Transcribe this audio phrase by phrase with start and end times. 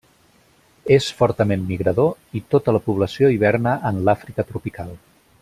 [0.95, 4.95] És fortament migrador i tota la població hiverna en l'Àfrica tropical.